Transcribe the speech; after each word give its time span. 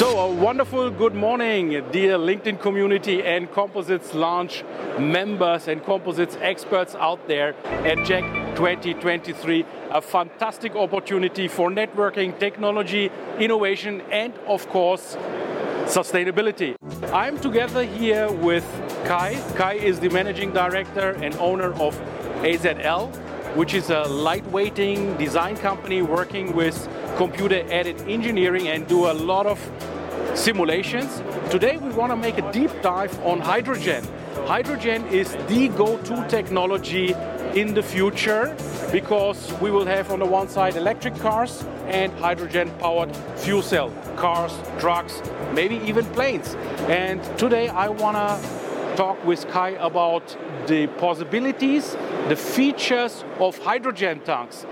So, 0.00 0.18
a 0.18 0.34
wonderful 0.34 0.90
good 0.90 1.14
morning, 1.14 1.68
dear 1.92 2.16
LinkedIn 2.16 2.58
community 2.58 3.22
and 3.22 3.52
Composites 3.52 4.14
Launch 4.14 4.64
members 4.98 5.68
and 5.68 5.84
Composites 5.84 6.38
experts 6.40 6.94
out 6.94 7.28
there 7.28 7.50
at 7.84 7.98
JEC 7.98 8.56
2023. 8.56 9.66
A 9.90 10.00
fantastic 10.00 10.74
opportunity 10.74 11.48
for 11.48 11.68
networking, 11.68 12.38
technology, 12.38 13.10
innovation, 13.38 14.00
and 14.10 14.32
of 14.48 14.66
course, 14.70 15.18
sustainability. 15.84 16.76
I'm 17.12 17.38
together 17.38 17.84
here 17.84 18.32
with 18.32 18.64
Kai. 19.04 19.34
Kai 19.54 19.74
is 19.74 20.00
the 20.00 20.08
managing 20.08 20.54
director 20.54 21.10
and 21.20 21.34
owner 21.34 21.74
of 21.74 21.94
AZL, 22.40 23.14
which 23.54 23.74
is 23.74 23.90
a 23.90 24.04
lightweighting 24.04 25.18
design 25.18 25.58
company 25.58 26.00
working 26.00 26.56
with 26.56 26.88
computer 27.16 27.62
aided 27.68 28.00
engineering 28.08 28.68
and 28.68 28.86
do 28.86 29.10
a 29.10 29.12
lot 29.12 29.44
of 29.44 29.58
simulations. 30.34 31.22
Today 31.50 31.76
we 31.76 31.90
want 31.90 32.12
to 32.12 32.16
make 32.16 32.38
a 32.38 32.52
deep 32.52 32.70
dive 32.82 33.18
on 33.24 33.40
hydrogen. 33.40 34.06
Hydrogen 34.46 35.06
is 35.08 35.32
the 35.48 35.68
go-to 35.68 36.26
technology 36.28 37.14
in 37.54 37.74
the 37.74 37.82
future 37.82 38.56
because 38.92 39.52
we 39.60 39.70
will 39.70 39.86
have 39.86 40.10
on 40.10 40.20
the 40.20 40.26
one 40.26 40.48
side 40.48 40.76
electric 40.76 41.16
cars 41.16 41.64
and 41.86 42.12
hydrogen 42.14 42.70
powered 42.78 43.14
fuel 43.36 43.62
cell 43.62 43.90
cars, 44.16 44.52
trucks, 44.78 45.20
maybe 45.52 45.76
even 45.76 46.04
planes. 46.06 46.54
And 46.88 47.22
today 47.38 47.68
I 47.68 47.88
want 47.88 48.16
to 48.16 48.96
talk 48.96 49.24
with 49.24 49.48
Kai 49.48 49.70
about 49.70 50.36
the 50.66 50.86
possibilities, 50.98 51.96
the 52.28 52.36
features 52.36 53.24
of 53.38 53.58
hydrogen 53.58 54.20
tanks. 54.20 54.66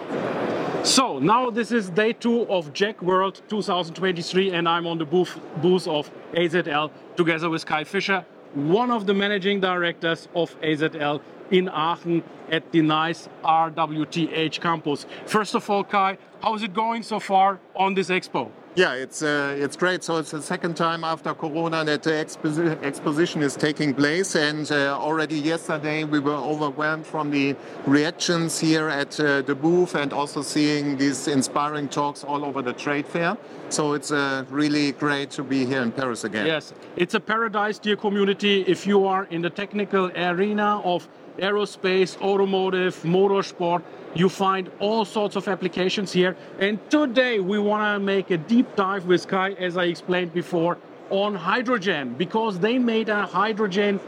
So 0.88 1.18
now 1.18 1.50
this 1.50 1.70
is 1.70 1.90
day 1.90 2.14
two 2.14 2.48
of 2.48 2.72
JEC 2.72 3.02
World 3.02 3.42
2023 3.50 4.52
and 4.52 4.66
I'm 4.66 4.86
on 4.86 4.96
the 4.96 5.04
booth, 5.04 5.38
booth 5.60 5.86
of 5.86 6.10
AZL 6.32 6.90
together 7.14 7.50
with 7.50 7.66
Kai 7.66 7.84
Fischer, 7.84 8.24
one 8.54 8.90
of 8.90 9.04
the 9.04 9.12
managing 9.12 9.60
directors 9.60 10.28
of 10.34 10.58
AZL 10.62 11.20
in 11.50 11.68
Aachen 11.68 12.24
at 12.50 12.72
the 12.72 12.80
nice 12.80 13.28
RWTH 13.44 14.60
campus. 14.62 15.04
First 15.26 15.54
of 15.54 15.68
all, 15.68 15.84
Kai, 15.84 16.16
how 16.42 16.54
is 16.54 16.62
it 16.62 16.72
going 16.72 17.02
so 17.02 17.20
far 17.20 17.60
on 17.76 17.92
this 17.92 18.08
expo? 18.08 18.50
Yeah, 18.78 18.94
it's 18.94 19.22
uh, 19.22 19.56
it's 19.58 19.76
great. 19.76 20.04
So 20.04 20.18
it's 20.18 20.30
the 20.30 20.40
second 20.40 20.76
time 20.76 21.02
after 21.02 21.34
Corona 21.34 21.84
that 21.84 22.04
the 22.04 22.12
expo- 22.12 22.80
exposition 22.84 23.42
is 23.42 23.56
taking 23.56 23.92
place, 23.92 24.36
and 24.36 24.70
uh, 24.70 24.96
already 24.96 25.34
yesterday 25.34 26.04
we 26.04 26.20
were 26.20 26.40
overwhelmed 26.52 27.04
from 27.04 27.32
the 27.32 27.56
reactions 27.86 28.60
here 28.60 28.88
at 28.88 29.18
uh, 29.18 29.42
the 29.42 29.56
booth, 29.56 29.96
and 29.96 30.12
also 30.12 30.42
seeing 30.42 30.96
these 30.96 31.26
inspiring 31.26 31.88
talks 31.88 32.22
all 32.22 32.44
over 32.44 32.62
the 32.62 32.72
trade 32.72 33.08
fair. 33.08 33.36
So 33.68 33.94
it's 33.94 34.12
uh, 34.12 34.44
really 34.48 34.92
great 34.92 35.32
to 35.32 35.42
be 35.42 35.66
here 35.66 35.82
in 35.82 35.90
Paris 35.90 36.22
again. 36.22 36.46
Yes, 36.46 36.72
it's 36.94 37.14
a 37.14 37.20
paradise, 37.20 37.80
dear 37.80 37.96
community. 37.96 38.62
If 38.62 38.86
you 38.86 39.06
are 39.06 39.24
in 39.24 39.42
the 39.42 39.50
technical 39.50 40.12
arena 40.14 40.80
of 40.84 41.08
aerospace, 41.38 42.20
automotive, 42.20 42.94
motorsport. 43.02 43.82
You 44.14 44.28
find 44.28 44.70
all 44.78 45.04
sorts 45.04 45.36
of 45.36 45.48
applications 45.48 46.12
here. 46.12 46.36
And 46.58 46.78
today 46.90 47.40
we 47.40 47.58
want 47.58 47.82
to 47.94 48.04
make 48.04 48.30
a 48.30 48.38
deep 48.38 48.74
dive 48.76 49.06
with 49.06 49.28
Kai, 49.28 49.52
as 49.52 49.76
I 49.76 49.84
explained 49.84 50.32
before, 50.32 50.78
on 51.10 51.34
hydrogen 51.34 52.14
because 52.16 52.58
they 52.58 52.78
made 52.78 53.08
a 53.08 53.26
hydrogen 53.26 54.00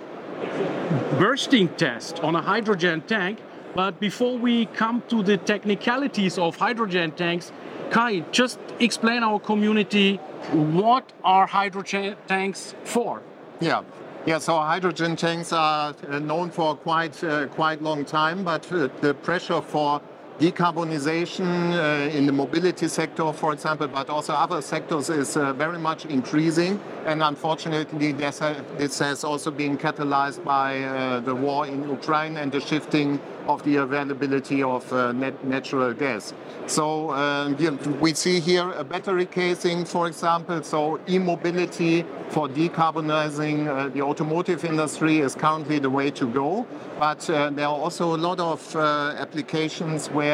bursting 1.19 1.69
test 1.77 2.21
on 2.21 2.34
a 2.34 2.43
hydrogen 2.43 3.03
tank. 3.03 3.39
But 3.75 4.00
before 4.00 4.37
we 4.37 4.66
come 4.66 5.03
to 5.09 5.22
the 5.22 5.37
technicalities 5.37 6.39
of 6.39 6.56
hydrogen 6.56 7.12
tanks, 7.12 7.53
Kai, 7.91 8.21
just 8.33 8.59
explain 8.78 9.22
our 9.22 9.39
community 9.39 10.16
what 10.53 11.12
are 11.22 11.47
hydrogen 11.47 12.16
tanks 12.27 12.75
for? 12.84 13.22
Yeah, 13.60 13.83
yeah, 14.26 14.38
so 14.38 14.58
hydrogen 14.58 15.16
tanks 15.16 15.50
are 15.53 15.94
uh, 16.08 16.19
known 16.19 16.50
for 16.50 16.76
quite 16.76 17.22
uh, 17.25 17.47
quite 17.47 17.81
long 17.81 18.04
time, 18.04 18.44
but 18.44 18.70
uh, 18.70 18.88
the 19.00 19.14
pressure 19.14 19.62
for 19.62 20.03
decarbonization 20.41 21.51
uh, 21.75 22.17
in 22.17 22.25
the 22.25 22.33
mobility 22.33 22.89
sector, 22.89 23.31
for 23.31 23.53
example, 23.53 23.87
but 23.87 24.09
also 24.09 24.33
other 24.33 24.62
sectors 24.62 25.11
is 25.11 25.37
uh, 25.37 25.53
very 25.53 25.78
much 25.78 26.06
increasing. 26.06 26.81
And 27.05 27.23
unfortunately, 27.23 28.12
this, 28.12 28.39
this 28.78 28.99
has 29.01 29.23
also 29.23 29.51
been 29.51 29.77
catalyzed 29.77 30.43
by 30.43 30.83
uh, 30.83 31.21
the 31.21 31.34
war 31.34 31.67
in 31.67 31.87
Ukraine 31.89 32.39
and 32.39 32.51
the 32.51 32.61
shifting 32.61 33.21
of 33.49 33.62
the 33.65 33.77
availability 33.77 34.62
of 34.62 34.91
uh, 34.93 35.12
natural 35.12 35.93
gas. 35.93 36.33
So 36.67 37.11
uh, 37.11 37.53
we 38.01 38.15
see 38.15 38.39
here 38.39 38.71
a 38.72 38.84
battery 38.84 39.27
casing, 39.27 39.84
for 39.84 40.07
example. 40.07 40.62
So 40.62 41.01
e-mobility 41.09 42.05
for 42.28 42.49
decarbonizing 42.49 43.67
uh, 43.67 43.89
the 43.89 44.03
automotive 44.03 44.65
industry 44.65 45.19
is 45.19 45.34
currently 45.34 45.81
the 45.81 45.91
way 45.91 46.11
to 46.12 46.27
go. 46.27 46.67
But 46.99 47.21
there 47.21 47.67
are 47.67 47.81
also 47.84 48.15
a 48.15 48.21
lot 48.28 48.39
of 48.41 48.77
applications 48.77 50.09
where 50.11 50.29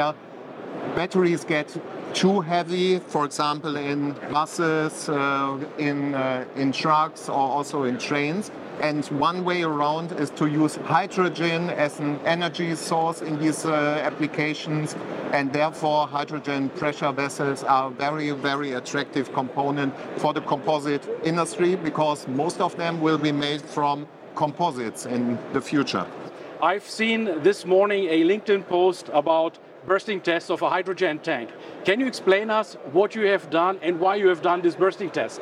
batteries 0.95 1.45
get 1.45 1.77
too 2.15 2.41
heavy, 2.41 2.99
for 2.99 3.27
example, 3.27 3.77
in 3.77 4.13
buses, 4.33 5.09
uh, 5.09 5.59
in, 5.77 6.15
in 6.57 6.73
trucks, 6.73 7.29
or 7.29 7.35
also 7.35 7.85
in 7.85 7.99
trains. 7.99 8.51
And 8.81 9.05
one 9.07 9.45
way 9.45 9.63
around 9.63 10.13
is 10.13 10.31
to 10.31 10.47
use 10.47 10.77
hydrogen 10.77 11.71
as 11.71 11.99
an 12.01 12.19
energy 12.25 12.75
source 12.75 13.23
in 13.23 13.39
these 13.39 13.65
uh, 13.65 14.01
applications. 14.03 14.97
And 15.33 15.53
therefore, 15.53 16.07
hydrogen 16.07 16.69
pressure 16.71 17.13
vessels 17.13 17.65
are 17.65 17.89
a 17.89 17.91
very, 17.91 18.31
very 18.31 18.73
attractive 18.73 19.33
component 19.33 19.95
for 20.19 20.33
the 20.33 20.43
composite 20.43 21.07
industry 21.25 21.75
because 21.77 22.29
most 22.29 22.61
of 22.61 22.77
them 22.77 23.01
will 23.01 23.19
be 23.19 23.33
made 23.33 23.63
from 23.63 24.07
composites 24.35 25.07
in 25.07 25.39
the 25.53 25.61
future. 25.61 26.07
I've 26.63 26.89
seen 26.89 27.43
this 27.43 27.67
morning 27.67 28.09
a 28.09 28.25
LinkedIn 28.25 28.67
post 28.69 29.11
about 29.13 29.59
bursting 29.87 30.21
test 30.21 30.51
of 30.51 30.63
a 30.63 30.69
hydrogen 30.69 31.19
tank. 31.21 31.51
Can 31.85 32.01
you 32.01 32.07
explain 32.07 32.51
us 32.51 32.77
what 32.93 33.15
you 33.15 33.27
have 33.27 33.49
done 33.51 33.79
and 33.83 34.01
why 34.01 34.17
you 34.17 34.29
have 34.29 34.43
done 34.43 34.61
this 34.63 34.75
bursting 34.75 35.11
test? 35.11 35.41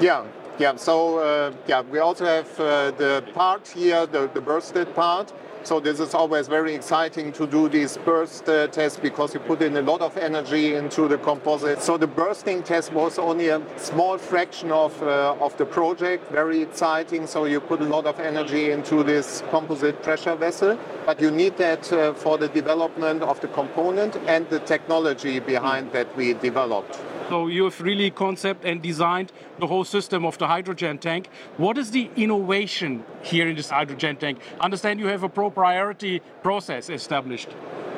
Yeah, 0.00 0.26
yeah, 0.58 0.76
so 0.76 1.18
uh, 1.18 1.52
yeah, 1.66 1.80
we 1.82 1.98
also 1.98 2.24
have 2.24 2.60
uh, 2.60 2.90
the 2.92 3.24
part 3.34 3.66
here, 3.68 4.06
the, 4.06 4.30
the 4.32 4.40
bursted 4.40 4.94
part. 4.94 5.32
So 5.66 5.80
this 5.80 5.98
is 5.98 6.14
always 6.14 6.46
very 6.46 6.76
exciting 6.76 7.32
to 7.32 7.44
do 7.44 7.68
these 7.68 7.96
burst 7.96 8.48
uh, 8.48 8.68
tests 8.68 9.00
because 9.00 9.34
you 9.34 9.40
put 9.40 9.62
in 9.62 9.76
a 9.76 9.82
lot 9.82 10.00
of 10.00 10.16
energy 10.16 10.76
into 10.76 11.08
the 11.08 11.18
composite. 11.18 11.82
So 11.82 11.98
the 11.98 12.06
bursting 12.06 12.62
test 12.62 12.92
was 12.92 13.18
only 13.18 13.48
a 13.48 13.60
small 13.76 14.16
fraction 14.16 14.70
of, 14.70 15.02
uh, 15.02 15.34
of 15.40 15.56
the 15.56 15.66
project, 15.66 16.30
very 16.30 16.62
exciting. 16.62 17.26
So 17.26 17.46
you 17.46 17.58
put 17.58 17.80
a 17.80 17.84
lot 17.84 18.06
of 18.06 18.20
energy 18.20 18.70
into 18.70 19.02
this 19.02 19.42
composite 19.50 20.04
pressure 20.04 20.36
vessel, 20.36 20.78
but 21.04 21.20
you 21.20 21.32
need 21.32 21.56
that 21.56 21.92
uh, 21.92 22.14
for 22.14 22.38
the 22.38 22.46
development 22.46 23.24
of 23.24 23.40
the 23.40 23.48
component 23.48 24.14
and 24.28 24.48
the 24.50 24.60
technology 24.60 25.40
behind 25.40 25.90
that 25.90 26.16
we 26.16 26.34
developed. 26.34 26.96
So 27.28 27.48
you've 27.48 27.80
really 27.80 28.10
concept 28.10 28.64
and 28.64 28.80
designed 28.80 29.32
the 29.58 29.66
whole 29.66 29.84
system 29.84 30.24
of 30.24 30.38
the 30.38 30.46
hydrogen 30.46 30.98
tank. 30.98 31.28
What 31.56 31.76
is 31.76 31.90
the 31.90 32.08
innovation 32.14 33.04
here 33.22 33.48
in 33.48 33.56
this 33.56 33.70
hydrogen 33.70 34.16
tank? 34.16 34.38
understand 34.60 35.00
you 35.00 35.06
have 35.08 35.24
a 35.24 35.28
proprietary 35.28 36.22
process 36.42 36.88
established. 36.88 37.48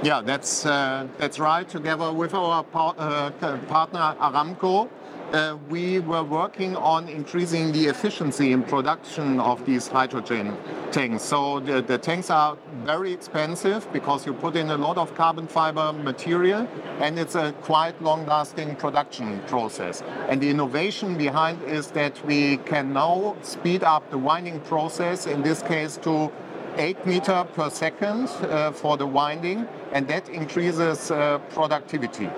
Yeah, 0.02 0.23
that's 0.23 0.64
uh, 0.64 1.08
that's 1.19 1.38
right. 1.38 1.69
Together 1.69 2.12
with 2.12 2.32
our 2.32 2.62
par 2.62 2.94
uh, 2.99 3.31
partner 3.69 4.14
Aramco, 4.20 4.88
uh, 5.32 5.56
we 5.69 6.00
were 6.00 6.22
working 6.22 6.75
on 6.76 7.08
increasing 7.08 7.72
the 7.72 7.86
efficiency 7.86 8.52
in 8.52 8.62
production 8.62 9.38
of 9.40 9.64
these 9.66 9.86
hydrogen 9.86 10.56
tanks. 10.90 11.22
So 11.22 11.60
the, 11.60 11.82
the, 11.82 11.98
tanks 11.98 12.30
are 12.30 12.56
very 12.84 13.12
expensive 13.12 13.90
because 13.92 14.25
you 14.25 14.32
put 14.32 14.56
in 14.56 14.70
a 14.70 14.76
lot 14.76 14.96
of 14.96 15.14
carbon 15.14 15.46
fiber 15.46 15.92
material 15.92 16.66
and 17.00 17.19
it's 17.19 17.34
a 17.34 17.52
quite 17.62 18.00
long 18.02 18.25
lasting 18.26 18.76
production 18.76 19.40
process. 19.46 20.02
And 20.28 20.40
the 20.40 20.48
innovation 20.48 21.19
behind 21.19 21.62
is 21.64 21.90
that 21.90 22.25
we 22.25 22.56
can 22.58 22.92
now 22.92 23.36
speed 23.42 23.84
up 23.84 24.10
the 24.10 24.19
winding 24.19 24.60
process, 24.60 25.26
in 25.26 25.42
this 25.42 25.62
case 25.62 25.98
to 25.98 26.32
8 26.78 27.06
meter 27.06 27.44
per 27.52 27.70
second 27.70 28.28
uh, 28.28 28.72
for 28.72 28.96
the 28.96 29.06
winding, 29.06 29.66
and 29.92 30.06
that 30.08 30.28
increases 30.28 31.10
uh, 31.10 31.38
productivity. 31.50 32.30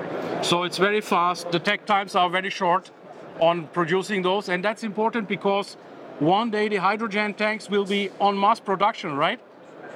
So 0.42 0.62
it's 0.62 0.78
very 0.78 1.00
fast. 1.00 1.52
The 1.52 1.58
takt 1.60 1.86
times 1.86 2.14
are 2.14 2.30
very 2.30 2.50
short. 2.50 2.90
on 3.40 3.66
producing 3.68 4.22
those. 4.22 4.48
And 4.48 4.64
that's 4.64 4.84
important 4.84 5.28
because 5.28 5.76
one 6.18 6.50
day 6.50 6.68
the 6.68 6.76
hydrogen 6.76 7.34
tanks 7.34 7.68
will 7.68 7.86
be 7.86 8.10
on 8.20 8.38
mass 8.38 8.60
production, 8.60 9.16
right? 9.16 9.40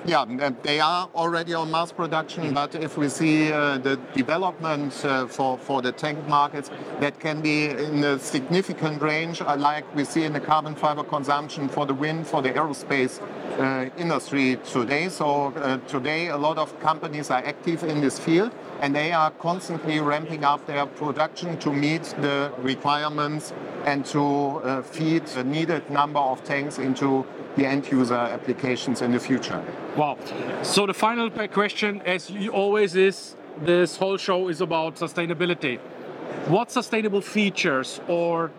Yeah, 0.07 0.51
they 0.63 0.81
are 0.81 1.09
already 1.15 1.55
on 1.55 1.71
mass 1.71 1.91
production, 1.91 2.53
but 2.53 2.75
if 2.75 2.99
we 2.99 3.09
see 3.09 3.51
uh, 3.51 3.79
the 3.79 3.99
development 4.13 5.03
uh, 5.03 5.27
for, 5.27 5.57
for 5.57 5.81
the 5.81 5.93
tank 5.93 6.29
markets, 6.29 6.71
that 7.01 7.19
can 7.19 7.41
be 7.41 7.71
in 7.71 8.05
a 8.05 8.19
significant 8.19 9.01
range, 9.01 9.41
uh, 9.41 9.57
like 9.57 9.85
we 9.95 10.05
see 10.05 10.25
in 10.25 10.35
the 10.35 10.41
carbon 10.41 10.75
fiber 10.75 11.05
consumption 11.05 11.71
for 11.71 11.87
the 11.87 11.95
wind, 11.95 12.27
for 12.27 12.43
the 12.43 12.51
aerospace 12.51 13.19
uh, 13.59 13.89
industry 13.97 14.59
today. 14.65 15.09
So 15.09 15.47
uh, 15.47 15.79
today, 15.89 16.29
a 16.29 16.37
lot 16.37 16.59
of 16.59 16.79
companies 16.81 17.31
are 17.31 17.43
active 17.45 17.85
in 17.85 18.01
this 18.01 18.19
field, 18.19 18.53
and 18.81 18.95
they 18.95 19.13
are 19.13 19.31
constantly 19.31 20.01
ramping 20.01 20.45
up 20.45 20.67
their 20.67 20.87
production 20.87 21.59
to 21.59 21.73
meet 21.73 22.03
the 22.21 22.53
requirements 22.59 23.53
and 23.85 24.05
to 24.07 24.23
uh, 24.25 24.83
feed 24.83 25.27
the 25.29 25.45
needed 25.45 25.89
number 25.91 26.19
of 26.19 26.43
tanks 26.45 26.79
into 26.79 27.25
the 27.57 27.67
end 27.67 27.91
user 27.91 28.15
applications 28.15 29.03
in 29.03 29.13
the 29.13 29.21
future. 29.21 29.63
Wow. 29.97 30.19
So 30.63 30.87
the 30.87 30.95
final 30.95 31.31
question, 31.31 32.03
as 32.03 32.33
always 32.53 32.97
is, 32.97 33.37
this 33.63 33.97
whole 33.97 34.17
show 34.17 34.49
is 34.49 34.61
about 34.61 34.97
sustainability. 34.97 35.79
What 36.49 36.71
sustainable 36.71 37.21
features 37.21 38.01
or 38.09 38.51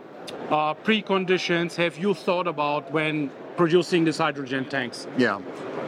uh, 0.50 0.74
preconditions 0.76 1.76
have 1.76 1.98
you 1.98 2.14
thought 2.14 2.48
about 2.48 2.92
when 2.92 3.30
producing 3.58 4.06
these 4.06 4.18
hydrogen 4.18 4.66
tanks? 4.66 5.08
Yeah. 5.18 5.42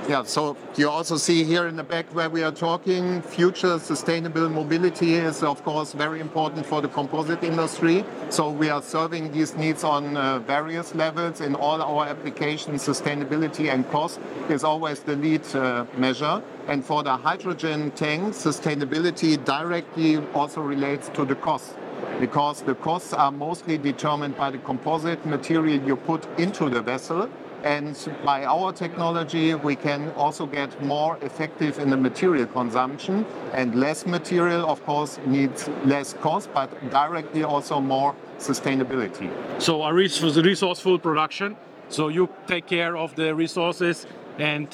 Yeah, 0.08 0.24
so 0.24 0.56
you 0.78 0.90
also 0.90 1.18
see 1.18 1.44
here 1.44 1.68
in 1.68 1.76
the 1.76 1.84
back 1.84 2.06
where 2.16 2.30
we 2.30 2.42
are 2.42 2.52
talking, 2.52 3.22
future 3.22 3.78
sustainable 3.78 4.48
mobility 4.48 5.16
is 5.16 5.44
of 5.44 5.62
course 5.66 5.92
very 5.92 6.22
important 6.22 6.66
for 6.66 6.82
the 6.82 6.88
composite 6.88 7.44
industry. 7.44 8.06
So 8.30 8.50
we 8.50 8.70
are 8.70 8.82
serving 8.82 9.34
these 9.34 9.58
needs 9.58 9.84
on 9.84 10.16
uh, 10.16 10.40
various 10.40 10.96
levels 10.96 11.42
in 11.42 11.56
all 11.56 11.82
our 11.82 12.06
applications. 12.08 12.88
Sustainability 12.88 13.70
and 13.70 13.86
cost 13.92 14.22
is 14.50 14.64
always 14.64 15.02
the 15.02 15.18
lead 15.18 15.44
uh, 15.54 15.86
measure. 15.98 16.42
And 16.70 16.86
for 16.86 17.04
the 17.04 17.18
hydrogen 17.18 17.92
tank, 17.92 18.34
sustainability 18.34 19.44
directly 19.44 20.26
also 20.34 20.62
relates 20.62 21.10
to 21.10 21.26
the 21.26 21.36
cost 21.36 21.76
because 22.22 22.62
the 22.62 22.76
costs 22.76 23.12
are 23.12 23.32
mostly 23.32 23.78
determined 23.78 24.38
by 24.38 24.52
the 24.52 24.58
composite 24.60 25.26
material 25.26 25.82
you 25.84 25.98
put 25.98 26.26
into 26.40 26.70
the 26.70 26.82
vessel 26.82 27.30
and 27.64 27.98
by 28.24 28.46
our 28.46 28.72
technology, 28.72 29.56
we 29.56 29.76
can 29.76 30.12
also 30.12 30.46
get 30.46 30.84
more 30.84 31.18
effective 31.22 31.80
in 31.80 31.90
the 31.90 31.98
material 31.98 32.46
consumption. 32.46 33.26
And 33.54 33.76
less 33.76 34.06
material, 34.06 34.70
of 34.70 34.84
course, 34.86 35.20
needs 35.26 35.68
less 35.86 36.14
cost, 36.14 36.50
but 36.54 36.70
directly 36.90 37.44
also 37.44 37.80
more 37.80 38.16
sustainability. 38.38 39.30
So, 39.62 39.84
a 39.84 39.94
resourceful 39.94 41.00
production. 41.00 41.58
So, 41.90 42.10
you 42.10 42.30
take 42.48 42.68
care 42.68 42.96
of 42.96 43.16
the 43.16 43.34
resources 43.34 44.06
and 44.38 44.68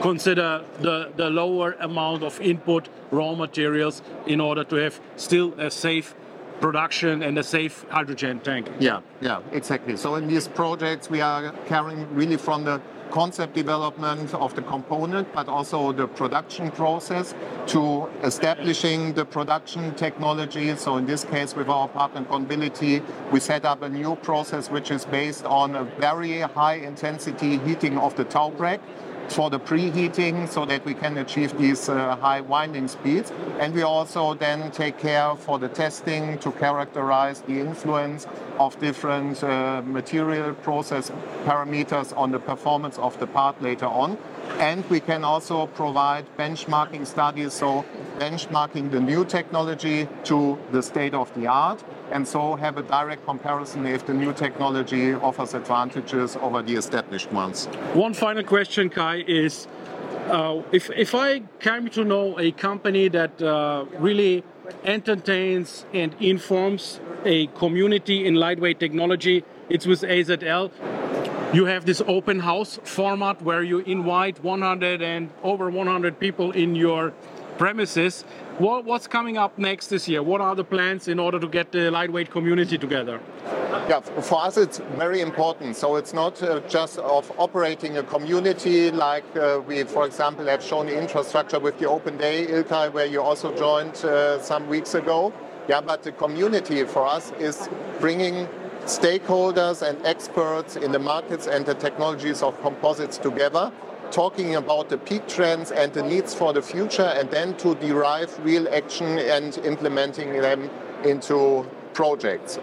consider 0.00 0.64
the, 0.80 1.12
the 1.16 1.30
lower 1.30 1.72
amount 1.80 2.24
of 2.24 2.40
input 2.40 2.88
raw 3.10 3.34
materials 3.34 4.02
in 4.26 4.40
order 4.40 4.64
to 4.64 4.76
have 4.76 5.00
still 5.16 5.54
a 5.60 5.70
safe 5.70 6.14
production 6.60 7.22
and 7.22 7.38
a 7.38 7.42
safe 7.42 7.84
hydrogen 7.90 8.40
tank. 8.40 8.70
Yeah, 8.78 9.00
yeah, 9.20 9.40
exactly. 9.52 9.96
So 9.96 10.14
in 10.16 10.26
these 10.26 10.48
projects, 10.48 11.10
we 11.10 11.20
are 11.20 11.52
carrying 11.66 12.12
really 12.14 12.36
from 12.36 12.64
the 12.64 12.80
concept 13.10 13.54
development 13.54 14.34
of 14.34 14.54
the 14.54 14.62
component, 14.62 15.32
but 15.32 15.48
also 15.48 15.92
the 15.92 16.06
production 16.06 16.70
process 16.70 17.34
to 17.66 18.08
establishing 18.22 19.12
the 19.14 19.24
production 19.24 19.94
technology. 19.94 20.74
So 20.76 20.96
in 20.96 21.06
this 21.06 21.24
case, 21.24 21.54
with 21.54 21.68
our 21.68 21.88
partner 21.88 22.24
Conbility, 22.24 23.02
we 23.30 23.40
set 23.40 23.64
up 23.64 23.82
a 23.82 23.88
new 23.88 24.16
process 24.16 24.70
which 24.70 24.90
is 24.90 25.04
based 25.04 25.44
on 25.44 25.76
a 25.76 25.84
very 25.84 26.40
high 26.40 26.74
intensity 26.74 27.58
heating 27.58 27.96
of 27.98 28.16
the 28.16 28.24
towpreg 28.24 28.80
for 29.28 29.50
the 29.50 29.58
preheating 29.58 30.48
so 30.48 30.64
that 30.64 30.84
we 30.84 30.94
can 30.94 31.18
achieve 31.18 31.56
these 31.58 31.88
uh, 31.88 32.16
high 32.16 32.40
winding 32.40 32.88
speeds. 32.88 33.32
And 33.58 33.74
we 33.74 33.82
also 33.82 34.34
then 34.34 34.70
take 34.70 34.98
care 34.98 35.34
for 35.36 35.58
the 35.58 35.68
testing 35.68 36.38
to 36.38 36.52
characterize 36.52 37.40
the 37.42 37.60
influence 37.60 38.26
of 38.58 38.78
different 38.80 39.42
uh, 39.42 39.82
material 39.84 40.54
process 40.54 41.10
parameters 41.44 42.16
on 42.16 42.30
the 42.30 42.38
performance 42.38 42.98
of 42.98 43.18
the 43.18 43.26
part 43.26 43.60
later 43.62 43.86
on. 43.86 44.18
And 44.58 44.88
we 44.88 45.00
can 45.00 45.24
also 45.24 45.66
provide 45.66 46.24
benchmarking 46.38 47.06
studies, 47.06 47.52
so 47.52 47.84
benchmarking 48.18 48.90
the 48.90 49.00
new 49.00 49.24
technology 49.24 50.08
to 50.24 50.58
the 50.72 50.82
state 50.82 51.14
of 51.14 51.32
the 51.34 51.46
art, 51.46 51.82
and 52.12 52.26
so 52.26 52.56
have 52.56 52.76
a 52.78 52.82
direct 52.82 53.24
comparison 53.24 53.86
if 53.86 54.06
the 54.06 54.14
new 54.14 54.32
technology 54.32 55.14
offers 55.14 55.54
advantages 55.54 56.36
over 56.36 56.62
the 56.62 56.74
established 56.74 57.32
ones. 57.32 57.66
One 57.94 58.14
final 58.14 58.42
question, 58.42 58.90
Kai, 58.90 59.24
is 59.26 59.66
uh, 60.28 60.62
if, 60.72 60.90
if 60.90 61.14
I 61.14 61.40
came 61.60 61.88
to 61.90 62.04
know 62.04 62.38
a 62.38 62.52
company 62.52 63.08
that 63.08 63.40
uh, 63.40 63.84
really 63.98 64.44
entertains 64.84 65.84
and 65.92 66.14
informs 66.20 67.00
a 67.24 67.46
community 67.48 68.26
in 68.26 68.34
lightweight 68.34 68.80
technology, 68.80 69.44
it's 69.68 69.86
with 69.86 70.02
AZL 70.02 70.70
you 71.52 71.64
have 71.66 71.86
this 71.86 72.02
open 72.06 72.40
house 72.40 72.78
format 72.82 73.40
where 73.40 73.62
you 73.62 73.78
invite 73.78 74.42
100 74.42 75.00
and 75.00 75.30
over 75.42 75.70
100 75.70 76.18
people 76.18 76.50
in 76.50 76.74
your 76.74 77.14
premises. 77.58 78.22
What, 78.58 78.84
what's 78.84 79.06
coming 79.06 79.36
up 79.36 79.58
next 79.58 79.88
this 79.88 80.08
year? 80.08 80.22
What 80.22 80.40
are 80.40 80.54
the 80.54 80.64
plans 80.64 81.08
in 81.08 81.18
order 81.18 81.38
to 81.38 81.48
get 81.48 81.72
the 81.72 81.90
lightweight 81.90 82.30
community 82.30 82.78
together? 82.78 83.20
Yeah, 83.88 84.00
for 84.00 84.42
us 84.42 84.56
it's 84.56 84.78
very 84.96 85.20
important. 85.20 85.76
So 85.76 85.96
it's 85.96 86.12
not 86.12 86.42
uh, 86.42 86.60
just 86.68 86.98
of 86.98 87.30
operating 87.38 87.98
a 87.98 88.02
community 88.02 88.90
like 88.90 89.24
uh, 89.36 89.60
we, 89.66 89.84
for 89.84 90.06
example, 90.06 90.46
have 90.46 90.62
shown 90.62 90.86
the 90.86 90.98
infrastructure 90.98 91.60
with 91.60 91.78
the 91.78 91.88
Open 91.88 92.16
Day, 92.16 92.46
Ilkay, 92.46 92.92
where 92.92 93.06
you 93.06 93.22
also 93.22 93.54
joined 93.56 93.94
uh, 94.04 94.40
some 94.40 94.68
weeks 94.68 94.94
ago. 94.94 95.32
Yeah, 95.68 95.80
but 95.80 96.02
the 96.02 96.12
community 96.12 96.84
for 96.84 97.06
us 97.06 97.32
is 97.38 97.68
bringing 98.00 98.48
stakeholders 98.86 99.82
and 99.82 100.04
experts 100.06 100.76
in 100.76 100.92
the 100.92 100.98
markets 100.98 101.46
and 101.46 101.66
the 101.66 101.74
technologies 101.74 102.42
of 102.42 102.60
composites 102.62 103.18
together, 103.18 103.72
talking 104.10 104.56
about 104.56 104.88
the 104.88 104.98
peak 104.98 105.26
trends 105.28 105.70
and 105.70 105.92
the 105.92 106.02
needs 106.02 106.34
for 106.34 106.52
the 106.52 106.62
future, 106.62 107.12
and 107.16 107.30
then 107.30 107.56
to 107.58 107.74
derive 107.76 108.38
real 108.44 108.68
action 108.68 109.18
and 109.18 109.58
implementing 109.58 110.40
them 110.40 110.70
into 111.04 111.66
projects. 111.92 112.58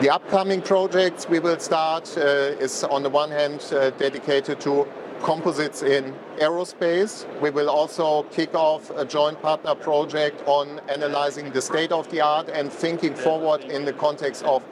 The 0.00 0.10
upcoming 0.10 0.62
projects 0.62 1.28
we 1.28 1.40
will 1.40 1.58
start 1.58 2.16
uh, 2.16 2.20
is 2.60 2.84
on 2.84 3.02
the 3.02 3.10
one 3.10 3.30
hand 3.30 3.64
uh, 3.72 3.90
dedicated 3.90 4.60
to 4.60 4.86
composites 5.22 5.82
in 5.82 6.14
aerospace. 6.38 7.26
We 7.40 7.50
will 7.50 7.68
also 7.68 8.22
kick 8.30 8.54
off 8.54 8.90
a 8.90 9.04
joint 9.04 9.42
partner 9.42 9.74
project 9.74 10.42
on 10.46 10.80
analyzing 10.88 11.50
the 11.50 11.60
state 11.60 11.90
of 11.90 12.08
the 12.10 12.20
art 12.20 12.48
and 12.48 12.72
thinking 12.72 13.14
forward 13.14 13.62
in 13.62 13.84
the 13.84 13.92
context 13.92 14.44
of 14.44 14.62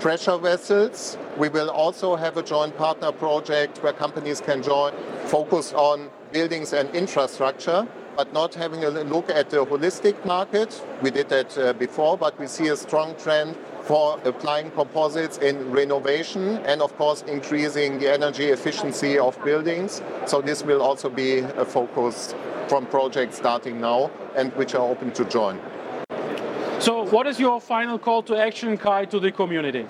pressure 0.00 0.38
vessels. 0.38 1.18
We 1.36 1.48
will 1.48 1.70
also 1.70 2.16
have 2.16 2.36
a 2.36 2.42
joint 2.42 2.76
partner 2.76 3.12
project 3.12 3.82
where 3.82 3.92
companies 3.92 4.40
can 4.40 4.62
join, 4.62 4.92
focus 5.26 5.72
on 5.72 6.10
buildings 6.32 6.72
and 6.72 6.88
infrastructure, 6.94 7.86
but 8.16 8.32
not 8.32 8.54
having 8.54 8.84
a 8.84 8.90
look 8.90 9.28
at 9.30 9.50
the 9.50 9.64
holistic 9.64 10.24
market. 10.24 10.84
We 11.02 11.10
did 11.10 11.28
that 11.30 11.58
uh, 11.58 11.72
before, 11.72 12.16
but 12.16 12.38
we 12.38 12.46
see 12.46 12.68
a 12.68 12.76
strong 12.76 13.16
trend 13.16 13.56
for 13.82 14.18
applying 14.24 14.70
composites 14.70 15.38
in 15.38 15.70
renovation 15.70 16.58
and 16.64 16.80
of 16.80 16.96
course 16.96 17.22
increasing 17.22 17.98
the 17.98 18.10
energy 18.10 18.46
efficiency 18.46 19.18
of 19.18 19.42
buildings. 19.44 20.00
So 20.26 20.40
this 20.40 20.62
will 20.62 20.80
also 20.80 21.10
be 21.10 21.40
a 21.40 21.64
focus 21.64 22.34
from 22.68 22.86
projects 22.86 23.36
starting 23.36 23.80
now 23.80 24.10
and 24.36 24.52
which 24.54 24.74
are 24.74 24.88
open 24.88 25.12
to 25.12 25.24
join. 25.26 25.60
So, 26.84 27.06
what 27.06 27.26
is 27.26 27.40
your 27.40 27.62
final 27.62 27.98
call 27.98 28.22
to 28.24 28.36
action, 28.36 28.76
Kai, 28.76 29.06
to 29.06 29.18
the 29.18 29.32
community? 29.32 29.86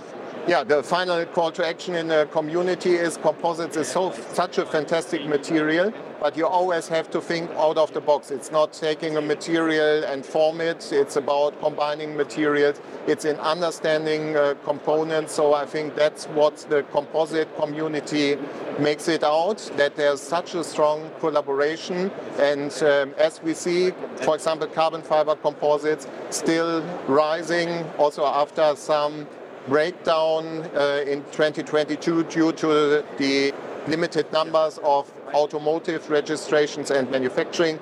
Yeah, 0.46 0.62
the 0.62 0.82
final 0.82 1.24
call 1.24 1.52
to 1.52 1.66
action 1.66 1.94
in 1.94 2.08
the 2.08 2.28
community 2.30 2.96
is 2.96 3.16
composites 3.16 3.78
is 3.78 3.88
so 3.88 4.12
such 4.34 4.58
a 4.58 4.66
fantastic 4.66 5.24
material, 5.24 5.90
but 6.20 6.36
you 6.36 6.46
always 6.46 6.86
have 6.88 7.10
to 7.12 7.22
think 7.22 7.50
out 7.52 7.78
of 7.78 7.94
the 7.94 8.02
box. 8.02 8.30
It's 8.30 8.52
not 8.52 8.74
taking 8.74 9.16
a 9.16 9.22
material 9.22 10.04
and 10.04 10.22
form 10.24 10.60
it. 10.60 10.92
It's 10.92 11.16
about 11.16 11.58
combining 11.60 12.14
materials. 12.14 12.78
It's 13.06 13.24
in 13.24 13.36
understanding 13.36 14.36
uh, 14.36 14.52
components. 14.64 15.32
So 15.32 15.54
I 15.54 15.64
think 15.64 15.94
that's 15.94 16.26
what 16.26 16.58
the 16.68 16.82
composite 16.92 17.48
community 17.56 18.36
makes 18.78 19.08
it 19.08 19.24
out. 19.24 19.58
That 19.78 19.96
there's 19.96 20.20
such 20.20 20.54
a 20.54 20.62
strong 20.62 21.10
collaboration, 21.20 22.10
and 22.38 22.70
um, 22.82 23.14
as 23.16 23.42
we 23.42 23.54
see, 23.54 23.92
for 24.16 24.34
example, 24.34 24.66
carbon 24.66 25.00
fiber 25.00 25.36
composites 25.36 26.06
still 26.28 26.82
rising. 27.08 27.70
Also 27.96 28.26
after 28.26 28.76
some 28.76 29.26
breakdown 29.68 30.68
uh, 30.74 31.04
in 31.06 31.22
2022 31.32 32.24
due 32.24 32.52
to 32.52 33.04
the 33.18 33.52
limited 33.86 34.30
numbers 34.32 34.78
of 34.82 35.12
automotive 35.34 36.08
registrations 36.10 36.90
and 36.90 37.10
manufacturing. 37.10 37.78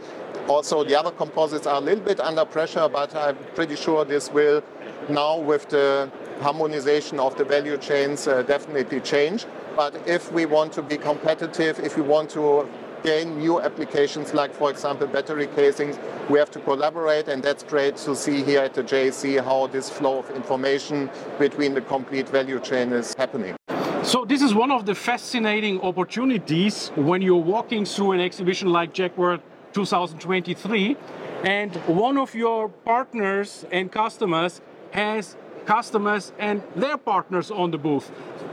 Also, 0.48 0.82
the 0.84 0.98
other 0.98 1.10
composites 1.10 1.66
are 1.66 1.76
a 1.76 1.80
little 1.80 2.04
bit 2.04 2.18
under 2.20 2.44
pressure, 2.44 2.88
but 2.88 3.14
I'm 3.14 3.36
pretty 3.54 3.76
sure 3.76 4.04
this 4.04 4.30
will 4.32 4.62
now 5.08 5.38
with 5.38 5.68
the 5.68 6.10
harmonization 6.40 7.20
of 7.20 7.36
the 7.36 7.44
value 7.44 7.76
chains 7.76 8.26
uh, 8.26 8.42
definitely 8.42 9.00
change. 9.00 9.46
But 9.76 9.96
if 10.06 10.32
we 10.32 10.46
want 10.46 10.72
to 10.74 10.82
be 10.82 10.96
competitive, 10.96 11.78
if 11.78 11.96
we 11.96 12.02
want 12.02 12.30
to 12.30 12.68
gain 13.02 13.38
new 13.38 13.60
applications 13.60 14.34
like, 14.34 14.52
for 14.54 14.70
example, 14.70 15.06
battery 15.06 15.48
casings, 15.48 15.98
we 16.28 16.38
have 16.38 16.50
to 16.52 16.60
collaborate, 16.60 17.28
and 17.28 17.42
that's 17.42 17.62
great 17.62 17.96
to 17.96 18.14
see 18.14 18.42
here 18.42 18.60
at 18.60 18.74
the 18.74 18.82
JEC 18.82 19.42
how 19.44 19.66
this 19.66 19.90
flow 19.90 20.18
of 20.18 20.30
information 20.30 21.10
between 21.38 21.74
the 21.74 21.80
complete 21.80 22.28
value 22.28 22.60
chain 22.60 22.92
is 22.92 23.14
happening. 23.14 23.56
So 24.02 24.24
this 24.24 24.42
is 24.42 24.52
one 24.54 24.70
of 24.70 24.84
the 24.84 24.94
fascinating 24.94 25.80
opportunities 25.80 26.88
when 26.96 27.22
you're 27.22 27.36
walking 27.36 27.84
through 27.84 28.12
an 28.12 28.20
exhibition 28.20 28.68
like 28.72 28.92
JEC 28.92 29.16
World 29.16 29.40
2023 29.72 30.96
and 31.44 31.74
one 31.86 32.18
of 32.18 32.34
your 32.34 32.68
partners 32.68 33.64
and 33.70 33.90
customers 33.90 34.60
has 34.90 35.36
customers 35.66 36.32
and 36.38 36.62
their 36.74 36.96
partners 36.96 37.50
on 37.50 37.70
the 37.70 37.78
booth. 37.78 38.10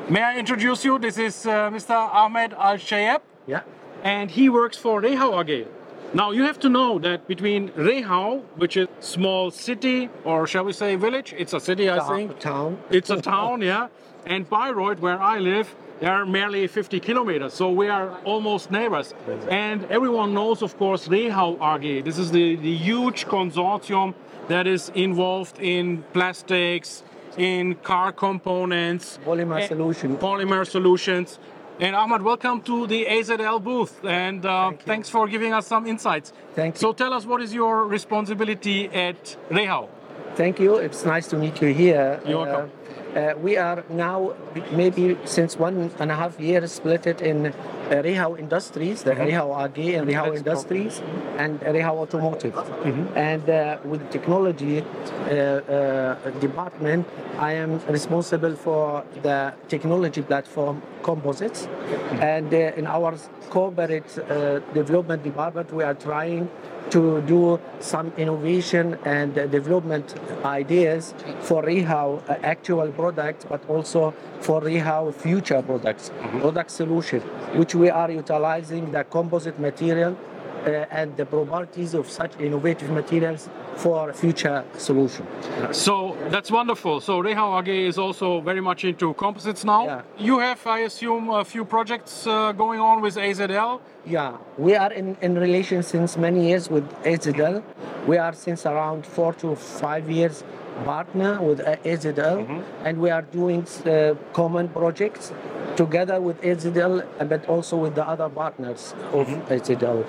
May 0.10 0.22
I 0.22 0.38
introduce 0.38 0.86
you? 0.86 0.98
This 1.00 1.18
is 1.18 1.46
uh, 1.46 1.70
Mr. 1.70 1.96
Ahmad 1.96 2.54
Al-Sheyyab. 2.54 3.22
Yeah. 3.48 3.62
And 4.04 4.32
he 4.32 4.50
works 4.50 4.78
for 4.78 5.02
Rehau 5.02 5.42
AG. 5.42 5.68
Now 6.14 6.32
you 6.32 6.44
have 6.44 6.60
to 6.62 6.70
know 6.70 6.98
that 7.00 7.28
between 7.28 7.70
Rehau, 7.70 8.44
which 8.56 8.78
is 8.78 8.88
small 9.00 9.52
city 9.52 10.10
or 10.24 10.48
shall 10.48 10.64
we 10.64 10.74
say 10.74 10.96
village, 10.96 11.36
it's 11.38 11.54
a 11.54 11.60
city 11.60 11.90
I 11.90 12.00
think. 12.08 12.40
Town. 12.40 12.80
It's 12.90 13.10
a 13.10 13.22
town, 13.22 13.62
yeah. 13.62 13.90
And 14.26 14.50
Bayreuth, 14.50 15.00
where 15.00 15.20
I 15.20 15.38
live, 15.40 15.76
they 16.00 16.08
are 16.08 16.26
merely 16.26 16.66
50 16.66 17.00
kilometers, 17.00 17.54
so 17.54 17.72
we 17.72 17.90
are 17.90 18.18
almost 18.24 18.72
neighbors. 18.72 19.14
And 19.50 19.86
everyone 19.86 20.34
knows, 20.34 20.62
of 20.62 20.78
course, 20.78 21.08
Rehau 21.08 21.60
AG. 21.62 22.02
This 22.02 22.18
is 22.18 22.32
the, 22.32 22.56
the 22.56 22.76
huge 22.76 23.26
consortium 23.26 24.14
that 24.48 24.66
is 24.66 24.90
involved 24.96 25.60
in 25.60 26.04
plastics, 26.14 27.04
in 27.38 27.76
car 27.76 28.12
components, 28.12 29.20
Polymer 29.24 29.62
eh, 29.62 29.68
solutions, 29.68 30.20
polymer 30.20 30.68
solutions. 30.68 31.40
And 31.82 31.96
Ahmad, 31.96 32.22
welcome 32.24 32.62
to 32.64 32.88
the 32.88 33.06
AZL 33.06 33.64
booth, 33.64 34.04
and 34.04 34.46
uh, 34.46 34.68
Thank 34.68 34.82
thanks 34.82 35.10
for 35.10 35.30
giving 35.30 35.54
us 35.54 35.66
some 35.66 35.88
insights. 35.88 36.34
Thank 36.54 36.76
you. 36.76 36.80
So 36.80 36.92
tell 36.92 37.14
us, 37.14 37.26
what 37.26 37.42
is 37.42 37.54
your 37.54 37.86
responsibility 37.86 38.90
at 38.90 39.38
Rehau? 39.50 39.88
Thank 40.36 40.60
you. 40.60 40.76
It's 40.76 41.06
nice 41.06 41.28
to 41.30 41.38
meet 41.38 41.62
you 41.62 41.74
here. 41.74 42.20
You're 42.26 42.46
welcome. 42.46 42.72
Uh, 43.16 43.20
uh, 43.20 43.34
we 43.38 43.56
are 43.56 43.86
now 43.90 44.36
maybe 44.74 45.18
since 45.24 45.56
one 45.56 45.90
and 46.00 46.12
a 46.12 46.16
half 46.16 46.38
years 46.38 46.74
split 46.74 47.08
it 47.08 47.22
in 47.22 47.46
uh, 47.46 47.52
Rehau 47.90 48.38
Industries, 48.38 49.04
the 49.04 49.12
Rehau 49.12 49.66
AG 49.66 49.96
and 49.96 50.08
Rehau 50.08 50.36
Industries, 50.36 51.02
and 51.38 51.60
Rehau 51.62 51.98
Automotive. 51.98 52.54
Mm-hmm. 52.54 53.18
And 53.18 53.50
uh, 53.50 53.78
with 53.84 54.02
the 54.02 54.08
technology 54.08 54.82
uh, 54.82 55.34
uh, 55.34 56.30
department, 56.40 57.08
I 57.38 57.54
am 57.54 57.80
responsible 57.88 58.56
for 58.56 59.04
the 59.24 59.54
technology 59.68 60.22
platform 60.22 60.82
composites. 61.04 61.66
Mm-hmm. 61.66 62.24
And 62.24 62.54
uh, 62.54 62.80
in 62.80 62.88
our 62.88 63.18
corporate 63.50 64.18
uh, 64.18 64.60
development 64.74 65.24
department, 65.24 65.74
we 65.74 65.84
are 65.84 65.96
trying 65.96 66.50
to 66.92 67.22
do 67.22 67.60
some 67.80 68.12
innovation 68.18 68.98
and 69.06 69.38
uh, 69.38 69.46
development 69.48 70.16
ideas 70.44 71.14
for 71.42 71.64
Rehau 71.64 72.28
uh, 72.30 72.38
actual 72.44 72.92
products, 72.92 73.46
but 73.46 73.62
also 73.70 74.14
for 74.42 74.62
Rehau 74.62 75.14
future 75.14 75.62
products, 75.62 76.12
product 76.40 76.72
solution, 76.72 77.22
which 77.54 77.76
we 77.80 77.90
are 77.90 78.12
utilizing 78.12 78.92
the 78.92 79.04
composite 79.06 79.58
material 79.58 80.18
uh, 80.66 81.00
and 81.00 81.16
the 81.16 81.26
properties 81.26 81.94
of 81.94 82.10
such 82.10 82.34
innovative 82.40 82.90
materials 82.90 83.50
for 83.78 84.12
future 84.12 84.66
solution. 84.78 85.26
So 85.72 86.18
that's 86.30 86.52
wonderful. 86.52 87.00
So 87.00 87.24
Rehau 87.24 87.62
AG 87.62 87.70
is 87.92 87.98
also 87.98 88.42
very 88.42 88.60
much 88.60 88.84
into 88.84 89.14
composites 89.14 89.64
now. 89.64 89.86
Yeah. 89.86 90.02
You 90.18 90.40
have, 90.40 90.68
I 90.68 90.80
assume, 90.80 91.30
a 91.30 91.46
few 91.46 91.64
projects 91.64 92.28
uh, 92.28 92.52
going 92.52 92.82
on 92.82 93.02
with 93.02 93.16
AZL. 93.16 93.80
Yeah, 94.06 94.38
we 94.58 94.76
are 94.76 94.92
in, 94.92 95.16
in 95.22 95.36
relation 95.36 95.82
since 95.82 96.18
many 96.18 96.50
years 96.50 96.70
with 96.70 96.86
AZL. 97.04 97.64
We 98.06 98.18
are 98.18 98.34
since 98.34 98.66
around 98.66 99.06
four 99.06 99.34
to 99.36 99.56
five 99.56 100.12
years 100.12 100.44
partner 100.86 101.42
with 101.42 101.60
uh, 101.62 101.76
AZL, 101.78 102.64
and 102.86 103.00
we 103.00 103.10
are 103.10 103.22
doing 103.22 103.66
uh, 103.86 104.16
common 104.34 104.70
projects 104.70 105.34
together 105.76 106.20
with 106.20 106.42
AZL, 106.42 107.06
but 107.30 107.48
also 107.48 107.78
with 107.78 107.96
the 107.96 108.06
other 108.08 108.30
partners 108.30 108.94
of 109.14 109.28
AZL. 109.50 110.06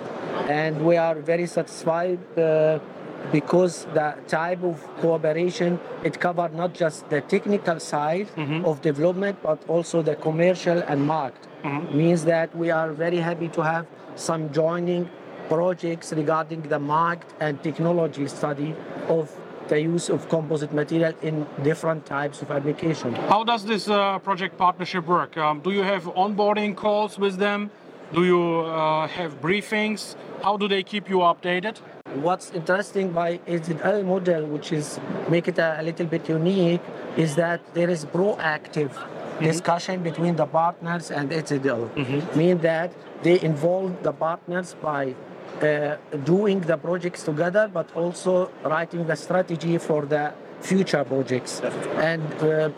And 0.48 0.84
we 0.84 0.96
are 0.96 1.14
very 1.14 1.46
satisfied 1.46 2.18
uh, 2.38 2.78
because 3.32 3.84
the 3.94 4.14
type 4.26 4.62
of 4.64 4.80
cooperation 5.00 5.78
it 6.04 6.18
covered 6.18 6.54
not 6.54 6.72
just 6.72 7.08
the 7.10 7.20
technical 7.20 7.78
side 7.78 8.28
of 8.64 8.80
development 8.80 9.36
but 9.42 9.62
also 9.68 10.02
the 10.02 10.16
commercial 10.16 10.78
and 10.88 11.06
market. 11.06 11.46
Means 11.92 12.24
that 12.24 12.56
we 12.56 12.70
are 12.70 12.90
very 12.92 13.18
happy 13.18 13.48
to 13.48 13.62
have 13.62 13.86
some 14.16 14.50
joining 14.52 15.08
projects 15.48 16.12
regarding 16.12 16.62
the 16.62 16.78
market 16.78 17.28
and 17.40 17.62
technology 17.62 18.26
study 18.26 18.74
of 19.08 19.30
the 19.70 19.80
use 19.80 20.10
of 20.10 20.28
composite 20.28 20.72
material 20.74 21.14
in 21.22 21.46
different 21.62 22.04
types 22.04 22.42
of 22.42 22.50
application. 22.50 23.14
How 23.32 23.42
does 23.44 23.64
this 23.64 23.88
uh, 23.88 24.18
project 24.18 24.58
partnership 24.58 25.06
work? 25.06 25.36
Um, 25.36 25.60
do 25.60 25.70
you 25.70 25.82
have 25.82 26.04
onboarding 26.24 26.76
calls 26.76 27.18
with 27.18 27.36
them? 27.38 27.70
Do 28.12 28.24
you 28.24 28.42
uh, 28.42 29.06
have 29.06 29.40
briefings? 29.40 30.16
How 30.42 30.56
do 30.56 30.66
they 30.68 30.82
keep 30.82 31.08
you 31.08 31.18
updated? 31.18 31.78
What's 32.26 32.50
interesting 32.50 33.12
by 33.12 33.38
AZL 33.46 34.04
model, 34.04 34.46
which 34.46 34.72
is 34.72 34.98
make 35.28 35.46
it 35.46 35.58
a, 35.58 35.80
a 35.80 35.82
little 35.82 36.06
bit 36.06 36.28
unique, 36.28 36.82
is 37.16 37.36
that 37.36 37.60
there 37.72 37.88
is 37.88 38.04
proactive 38.04 38.90
discussion 39.40 40.02
between 40.02 40.34
the 40.34 40.46
partners 40.46 41.12
and 41.12 41.30
AZL. 41.30 41.82
Mean 42.36 42.58
that 42.58 42.92
they 43.22 43.40
involve 43.40 44.02
the 44.02 44.12
partners 44.12 44.74
by 44.82 45.14
uh, 45.62 45.96
doing 46.24 46.60
the 46.60 46.76
projects 46.76 47.22
together, 47.22 47.70
but 47.72 47.94
also 47.94 48.50
writing 48.64 49.06
the 49.06 49.16
strategy 49.16 49.78
for 49.78 50.04
the 50.06 50.32
future 50.60 51.04
projects. 51.04 51.60
And 51.96 52.22
uh, 52.42 52.70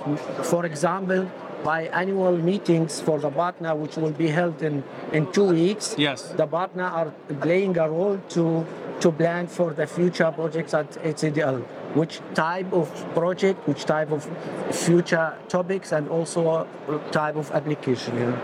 for 0.43 0.65
example, 0.67 1.31
by 1.65 1.85
annual 1.89 2.37
meetings 2.37 3.01
for 3.01 3.19
the 3.21 3.31
partner, 3.31 3.75
which 3.77 3.97
will 3.97 4.11
be 4.11 4.29
held 4.29 4.63
in, 4.63 4.83
in 5.13 5.31
two 5.33 5.45
weeks, 5.45 5.95
Yes. 5.97 6.31
the 6.37 6.47
partner 6.47 6.85
are 6.85 7.13
playing 7.41 7.79
a 7.79 7.89
role 7.89 8.19
to 8.31 8.67
to 9.01 9.11
plan 9.11 9.49
for 9.49 9.73
the 9.73 9.85
future 9.85 10.31
projects 10.31 10.75
at 10.75 10.89
AZL. 11.03 11.61
Which 11.95 12.21
type 12.35 12.73
of 12.73 12.89
project, 13.15 13.67
which 13.67 13.85
type 13.85 14.13
of 14.13 14.23
future 14.71 15.35
topics, 15.49 15.91
and 15.93 16.09
also 16.09 16.69
type 17.11 17.35
of 17.37 17.51
application. 17.51 18.17
you 18.19 18.27
know. 18.27 18.39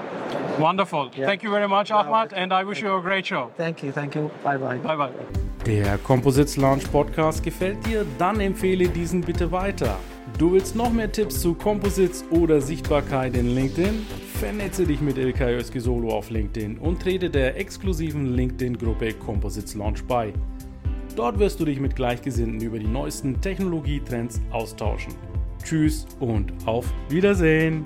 Wonderful. 0.58 1.10
Yeah. 1.16 1.26
Thank 1.26 1.42
you 1.42 1.50
very 1.50 1.68
much, 1.68 1.90
Ahmad, 1.90 2.32
and 2.32 2.52
I 2.52 2.64
wish 2.64 2.82
you 2.82 2.94
a 2.94 3.00
great 3.00 3.26
show. 3.26 3.50
Thank 3.56 3.82
you, 3.82 3.92
thank 3.92 4.14
you. 4.14 4.30
Bye 4.42 4.58
bye. 4.58 4.78
Bye 4.78 4.96
bye. 4.96 5.10
Der 5.66 5.98
Composites 5.98 6.56
Launch 6.56 6.90
Podcast 6.90 7.42
gefällt 7.42 7.84
dir? 7.84 8.06
Dann 8.18 8.40
empfehle 8.40 8.88
diesen 8.88 9.20
bitte 9.20 9.52
weiter. 9.52 9.98
Du 10.38 10.52
willst 10.52 10.76
noch 10.76 10.92
mehr 10.92 11.10
Tipps 11.10 11.40
zu 11.40 11.54
Composites 11.54 12.24
oder 12.30 12.60
Sichtbarkeit 12.60 13.36
in 13.36 13.54
LinkedIn? 13.54 14.06
Vernetze 14.40 14.86
dich 14.86 15.00
mit 15.00 15.18
Ilkay 15.18 15.56
Özki 15.56 15.80
Solo 15.80 16.10
auf 16.10 16.30
LinkedIn 16.30 16.78
und 16.78 17.02
trete 17.02 17.28
der 17.28 17.56
exklusiven 17.58 18.34
LinkedIn-Gruppe 18.34 19.14
Composites 19.14 19.74
Launch 19.74 20.04
bei. 20.04 20.32
Dort 21.16 21.38
wirst 21.38 21.58
du 21.58 21.64
dich 21.64 21.80
mit 21.80 21.96
Gleichgesinnten 21.96 22.60
über 22.60 22.78
die 22.78 22.86
neuesten 22.86 23.40
Technologietrends 23.40 24.40
austauschen. 24.52 25.12
Tschüss 25.64 26.06
und 26.20 26.52
auf 26.66 26.86
Wiedersehen! 27.08 27.82